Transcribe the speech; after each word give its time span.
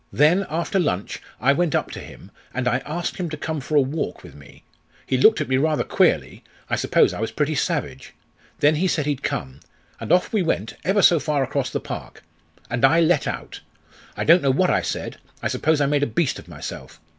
Then, 0.11 0.47
after 0.49 0.79
lunch, 0.79 1.21
I 1.39 1.53
went 1.53 1.75
up 1.75 1.91
to 1.91 1.99
him, 1.99 2.31
and 2.55 2.67
I 2.67 2.79
asked 2.87 3.17
him 3.17 3.29
to 3.29 3.37
come 3.37 3.61
for 3.61 3.75
a 3.75 3.81
walk 3.81 4.23
with 4.23 4.33
me. 4.33 4.63
He 5.05 5.15
looked 5.15 5.39
at 5.41 5.47
me 5.47 5.57
rather 5.57 5.83
queerly 5.83 6.43
I 6.71 6.75
suppose 6.75 7.13
I 7.13 7.19
was 7.19 7.29
pretty 7.31 7.53
savage. 7.53 8.15
Then 8.61 8.77
he 8.77 8.87
said 8.87 9.05
he'd 9.05 9.21
come. 9.21 9.59
And 9.99 10.11
off 10.11 10.33
we 10.33 10.41
went, 10.41 10.73
ever 10.83 11.03
so 11.03 11.19
far 11.19 11.43
across 11.43 11.69
the 11.69 11.79
park. 11.79 12.23
And 12.67 12.83
I 12.83 12.99
let 12.99 13.27
out. 13.27 13.61
I 14.17 14.23
don't 14.23 14.41
know 14.41 14.49
what 14.49 14.71
I 14.71 14.81
said; 14.81 15.17
I 15.43 15.47
suppose 15.49 15.79
I 15.79 15.85
made 15.85 16.01
a 16.01 16.07
beast 16.07 16.39
of 16.39 16.47
myself. 16.47 16.99